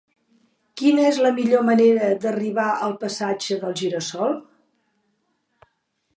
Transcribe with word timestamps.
Quina 0.81 1.03
és 1.09 1.19
la 1.25 1.31
millor 1.39 1.65
manera 1.67 2.09
d'arribar 2.23 2.67
al 2.87 2.97
passatge 3.05 3.59
del 3.67 3.77
Gira-sol? 3.83 4.35